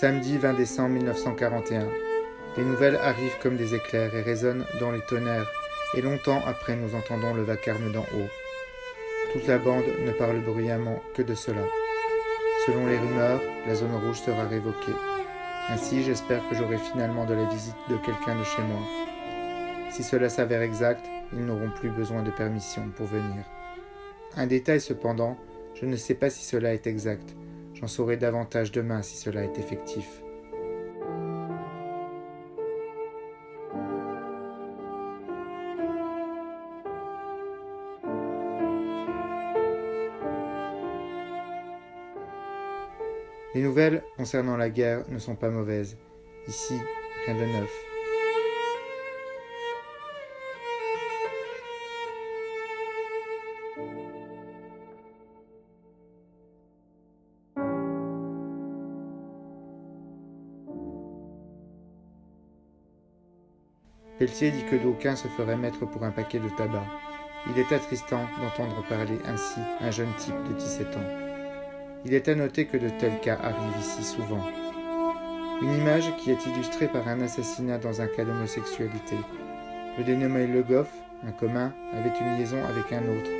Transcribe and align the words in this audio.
Samedi 0.00 0.38
20 0.38 0.52
décembre 0.52 0.90
1941. 0.90 1.88
Les 2.56 2.62
nouvelles 2.62 3.00
arrivent 3.02 3.36
comme 3.42 3.56
des 3.56 3.74
éclairs 3.74 4.14
et 4.14 4.22
résonnent 4.22 4.64
dans 4.78 4.92
les 4.92 5.00
tonnerres, 5.00 5.50
et 5.96 6.02
longtemps 6.02 6.40
après 6.46 6.76
nous 6.76 6.94
entendons 6.94 7.34
le 7.34 7.42
vacarme 7.42 7.90
d'en 7.90 8.02
haut. 8.02 8.28
Toute 9.32 9.48
la 9.48 9.58
bande 9.58 9.86
ne 10.06 10.12
parle 10.12 10.38
bruyamment 10.38 11.02
que 11.14 11.22
de 11.22 11.34
cela. 11.34 11.62
Selon 12.64 12.86
les 12.86 12.96
rumeurs, 12.96 13.40
la 13.66 13.74
zone 13.74 13.96
rouge 13.96 14.20
sera 14.20 14.44
révoquée. 14.44 14.94
Ainsi, 15.68 16.04
j'espère 16.04 16.48
que 16.48 16.54
j'aurai 16.54 16.78
finalement 16.78 17.24
de 17.24 17.34
la 17.34 17.46
visite 17.46 17.74
de 17.90 17.96
quelqu'un 17.96 18.38
de 18.38 18.44
chez 18.44 18.62
moi. 18.62 19.07
Si 19.90 20.02
cela 20.02 20.28
s'avère 20.28 20.62
exact, 20.62 21.04
ils 21.32 21.44
n'auront 21.44 21.70
plus 21.70 21.90
besoin 21.90 22.22
de 22.22 22.30
permission 22.30 22.90
pour 22.96 23.06
venir. 23.06 23.44
Un 24.36 24.46
détail 24.46 24.80
cependant, 24.80 25.36
je 25.74 25.86
ne 25.86 25.96
sais 25.96 26.14
pas 26.14 26.30
si 26.30 26.44
cela 26.44 26.74
est 26.74 26.86
exact, 26.86 27.34
J'en 27.80 27.86
saurai 27.86 28.16
davantage 28.16 28.72
demain 28.72 29.02
si 29.02 29.16
cela 29.16 29.44
est 29.44 29.56
effectif. 29.56 30.20
Les 43.54 43.62
nouvelles 43.62 44.02
concernant 44.16 44.56
la 44.56 44.70
guerre 44.70 45.04
ne 45.08 45.20
sont 45.20 45.36
pas 45.36 45.50
mauvaises. 45.50 45.96
Ici, 46.48 46.74
rien 47.26 47.34
de 47.36 47.44
neuf. 47.44 47.87
Pelletier 64.18 64.50
dit 64.50 64.64
que 64.64 64.74
d'aucuns 64.74 65.14
se 65.14 65.28
feraient 65.28 65.56
mettre 65.56 65.86
pour 65.86 66.02
un 66.02 66.10
paquet 66.10 66.40
de 66.40 66.48
tabac. 66.48 66.84
Il 67.48 67.58
est 67.58 67.72
attristant 67.72 68.26
d'entendre 68.40 68.84
parler 68.88 69.18
ainsi 69.24 69.60
un 69.80 69.92
jeune 69.92 70.12
type 70.18 70.34
de 70.48 70.54
17 70.54 70.96
ans. 70.96 71.28
Il 72.04 72.14
est 72.14 72.26
à 72.28 72.34
noter 72.34 72.66
que 72.66 72.76
de 72.76 72.88
tels 72.88 73.20
cas 73.20 73.38
arrivent 73.40 73.80
ici 73.80 74.02
souvent. 74.02 74.42
Une 75.62 75.72
image 75.74 76.10
qui 76.16 76.32
est 76.32 76.46
illustrée 76.46 76.88
par 76.88 77.06
un 77.06 77.20
assassinat 77.20 77.78
dans 77.78 78.00
un 78.00 78.08
cas 78.08 78.24
d'homosexualité. 78.24 79.16
Le 79.98 80.04
dénommé 80.04 80.48
Le 80.48 80.62
Goff, 80.62 80.90
un 81.26 81.32
commun, 81.32 81.72
avait 81.92 82.12
une 82.20 82.38
liaison 82.38 82.62
avec 82.64 82.92
un 82.92 83.02
autre. 83.02 83.30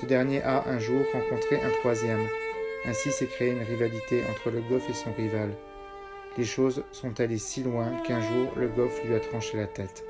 Ce 0.00 0.06
dernier 0.06 0.42
a 0.42 0.64
un 0.68 0.78
jour 0.78 1.02
rencontré 1.12 1.56
un 1.56 1.70
troisième. 1.80 2.26
Ainsi 2.86 3.10
s'est 3.10 3.26
créée 3.26 3.50
une 3.50 3.62
rivalité 3.62 4.22
entre 4.30 4.50
Le 4.50 4.60
Goff 4.60 4.88
et 4.88 4.94
son 4.94 5.12
rival. 5.12 5.50
Les 6.38 6.44
choses 6.44 6.84
sont 6.92 7.18
allées 7.20 7.38
si 7.38 7.62
loin 7.62 7.90
qu'un 8.06 8.20
jour 8.20 8.52
le 8.56 8.68
Goff 8.68 9.02
lui 9.04 9.14
a 9.14 9.20
tranché 9.20 9.56
la 9.56 9.66
tête. 9.66 10.04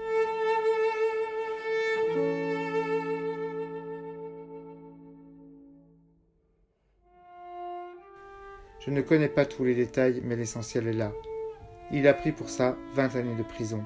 Je 8.80 8.90
ne 8.90 9.02
connais 9.02 9.28
pas 9.28 9.44
tous 9.44 9.64
les 9.64 9.74
détails, 9.74 10.22
mais 10.24 10.36
l'essentiel 10.36 10.88
est 10.88 10.92
là. 10.92 11.12
Il 11.92 12.06
a 12.08 12.14
pris 12.14 12.32
pour 12.32 12.48
ça 12.48 12.76
20 12.94 13.16
années 13.16 13.36
de 13.36 13.42
prison. 13.42 13.84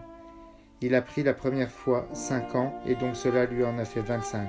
Il 0.80 0.94
a 0.94 1.02
pris 1.02 1.22
la 1.22 1.34
première 1.34 1.70
fois 1.70 2.06
5 2.12 2.54
ans 2.54 2.80
et 2.86 2.94
donc 2.94 3.16
cela 3.16 3.46
lui 3.46 3.64
en 3.64 3.78
a 3.78 3.84
fait 3.84 4.00
25. 4.00 4.48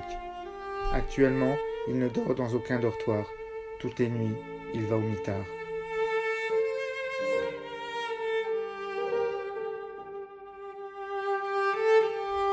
Actuellement, 0.92 1.56
il 1.88 1.98
ne 1.98 2.08
dort 2.08 2.34
dans 2.34 2.52
aucun 2.54 2.78
dortoir. 2.78 3.26
Toutes 3.80 3.98
les 3.98 4.08
nuits, 4.08 4.36
il 4.74 4.82
va 4.86 4.96
au 4.96 5.00
mitard. 5.00 5.44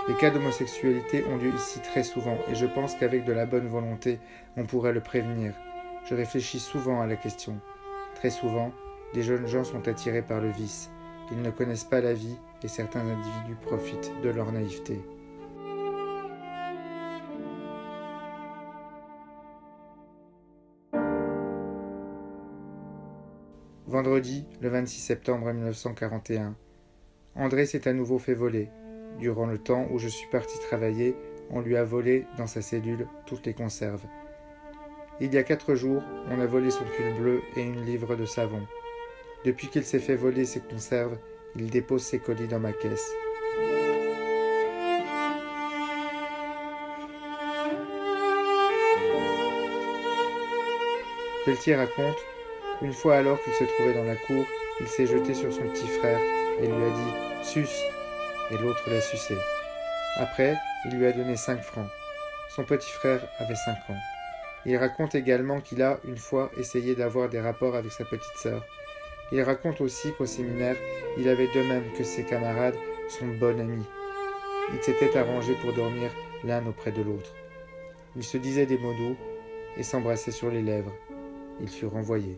Les 0.09 0.15
cas 0.15 0.31
d'homosexualité 0.31 1.23
ont 1.25 1.37
lieu 1.37 1.53
ici 1.55 1.79
très 1.79 2.03
souvent 2.03 2.37
et 2.51 2.55
je 2.55 2.65
pense 2.65 2.93
qu'avec 2.95 3.23
de 3.23 3.31
la 3.31 3.45
bonne 3.45 3.67
volonté, 3.67 4.19
on 4.57 4.65
pourrait 4.65 4.91
le 4.91 4.99
prévenir. 4.99 5.53
Je 6.09 6.13
réfléchis 6.13 6.59
souvent 6.59 6.99
à 6.99 7.07
la 7.07 7.15
question. 7.15 7.57
Très 8.15 8.29
souvent, 8.29 8.73
des 9.13 9.23
jeunes 9.23 9.47
gens 9.47 9.63
sont 9.63 9.87
attirés 9.87 10.21
par 10.21 10.41
le 10.41 10.49
vice. 10.49 10.91
Ils 11.31 11.41
ne 11.41 11.51
connaissent 11.51 11.85
pas 11.85 12.01
la 12.01 12.13
vie 12.13 12.35
et 12.63 12.67
certains 12.67 12.99
individus 12.99 13.55
profitent 13.61 14.11
de 14.21 14.29
leur 14.29 14.51
naïveté. 14.51 14.99
Vendredi, 23.87 24.45
le 24.59 24.67
26 24.67 24.99
septembre 24.99 25.53
1941. 25.53 26.55
André 27.35 27.65
s'est 27.65 27.87
à 27.87 27.93
nouveau 27.93 28.19
fait 28.19 28.33
voler. 28.33 28.69
Durant 29.19 29.45
le 29.45 29.57
temps 29.57 29.87
où 29.91 29.99
je 29.99 30.07
suis 30.07 30.27
parti 30.27 30.59
travailler, 30.59 31.15
on 31.49 31.61
lui 31.61 31.77
a 31.77 31.83
volé 31.83 32.25
dans 32.37 32.47
sa 32.47 32.61
cellule 32.61 33.07
toutes 33.25 33.45
les 33.45 33.53
conserves. 33.53 34.03
Il 35.21 35.33
y 35.33 35.37
a 35.37 35.43
quatre 35.43 35.75
jours, 35.75 36.01
on 36.29 36.39
a 36.39 36.45
volé 36.45 36.71
son 36.71 36.83
pull 36.83 37.13
bleu 37.19 37.41
et 37.55 37.61
une 37.61 37.85
livre 37.85 38.15
de 38.15 38.25
savon. 38.25 38.61
Depuis 39.45 39.67
qu'il 39.67 39.83
s'est 39.83 39.99
fait 39.99 40.15
voler 40.15 40.45
ses 40.45 40.61
conserves, 40.61 41.17
il 41.55 41.69
dépose 41.69 42.03
ses 42.03 42.19
colis 42.19 42.47
dans 42.47 42.59
ma 42.59 42.73
caisse. 42.73 43.13
Pelletier 51.45 51.75
raconte 51.75 52.17
Une 52.81 52.93
fois 52.93 53.17
alors 53.17 53.41
qu'il 53.43 53.53
se 53.53 53.65
trouvait 53.65 53.93
dans 53.93 54.05
la 54.05 54.15
cour, 54.15 54.45
il 54.79 54.87
s'est 54.87 55.05
jeté 55.05 55.33
sur 55.33 55.51
son 55.53 55.63
petit 55.63 55.87
frère 55.87 56.19
et 56.59 56.65
lui 56.65 56.73
a 56.73 56.89
dit 56.89 57.43
Suce 57.43 57.83
et 58.51 58.57
l'autre 58.57 58.89
l'a 58.89 59.01
sucé. 59.01 59.35
Après, 60.17 60.55
il 60.85 60.97
lui 60.97 61.05
a 61.05 61.11
donné 61.11 61.35
cinq 61.35 61.61
francs. 61.61 61.89
Son 62.55 62.63
petit 62.63 62.91
frère 62.91 63.21
avait 63.39 63.55
cinq 63.55 63.77
ans. 63.89 63.99
Il 64.65 64.77
raconte 64.77 65.15
également 65.15 65.59
qu'il 65.59 65.81
a, 65.81 65.99
une 66.05 66.17
fois, 66.17 66.51
essayé 66.57 66.95
d'avoir 66.95 67.29
des 67.29 67.41
rapports 67.41 67.75
avec 67.75 67.91
sa 67.91 68.05
petite 68.05 68.37
sœur. 68.37 68.63
Il 69.31 69.41
raconte 69.41 69.81
aussi 69.81 70.13
qu'au 70.13 70.25
séminaire, 70.25 70.75
il 71.17 71.27
avait 71.27 71.47
de 71.53 71.61
même 71.61 71.91
que 71.97 72.03
ses 72.03 72.23
camarades 72.23 72.75
son 73.09 73.27
bon 73.27 73.59
ami. 73.59 73.83
Ils 74.73 74.81
s'étaient 74.81 75.17
arrangés 75.17 75.55
pour 75.61 75.73
dormir 75.73 76.09
l'un 76.43 76.65
auprès 76.65 76.91
de 76.91 77.01
l'autre. 77.01 77.33
Ils 78.15 78.23
se 78.23 78.37
disaient 78.37 78.65
des 78.65 78.77
mots 78.77 78.93
doux 78.93 79.17
et 79.77 79.83
s'embrassaient 79.83 80.31
sur 80.31 80.49
les 80.49 80.61
lèvres. 80.61 80.93
Ils 81.59 81.69
furent 81.69 81.91
renvoyés. 81.91 82.37